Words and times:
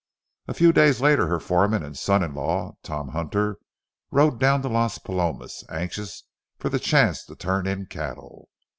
A 0.47 0.55
few 0.55 0.73
days 0.73 0.99
later 0.99 1.27
her 1.27 1.39
foreman 1.39 1.83
and 1.83 1.95
son 1.95 2.23
in 2.23 2.33
law, 2.33 2.73
Tony 2.81 3.11
Hunter, 3.11 3.57
rode 4.09 4.39
down 4.39 4.63
to 4.63 4.67
Las 4.67 4.97
Palomas, 4.97 5.63
anxious 5.69 6.23
for 6.57 6.69
the 6.69 6.79
chance 6.79 7.23
to 7.25 7.35
turn 7.35 7.67
in 7.67 7.85
cattle. 7.85 8.49